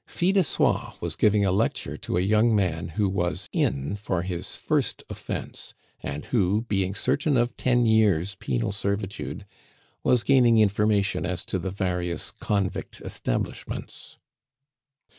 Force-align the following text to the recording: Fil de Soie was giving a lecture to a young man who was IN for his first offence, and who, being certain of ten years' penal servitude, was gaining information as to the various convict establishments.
Fil 0.07 0.31
de 0.33 0.41
Soie 0.43 0.95
was 0.99 1.15
giving 1.15 1.45
a 1.45 1.51
lecture 1.51 1.95
to 1.95 2.17
a 2.17 2.21
young 2.21 2.55
man 2.55 2.87
who 2.87 3.07
was 3.07 3.47
IN 3.53 3.95
for 3.95 4.23
his 4.23 4.55
first 4.57 5.03
offence, 5.11 5.75
and 6.01 6.25
who, 6.33 6.61
being 6.63 6.95
certain 6.95 7.37
of 7.37 7.55
ten 7.55 7.85
years' 7.85 8.33
penal 8.33 8.71
servitude, 8.71 9.45
was 10.03 10.23
gaining 10.23 10.57
information 10.57 11.23
as 11.23 11.45
to 11.45 11.59
the 11.59 11.69
various 11.69 12.31
convict 12.31 12.99
establishments. 13.01 14.17